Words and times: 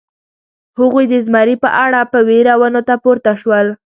هغوی 0.79 1.05
د 1.11 1.13
زمري 1.25 1.55
په 1.63 1.69
اړه 1.85 2.01
په 2.11 2.19
وېره 2.27 2.53
ونو 2.59 2.81
ته 2.87 2.95
پورته 3.03 3.31
شول. 3.41 3.67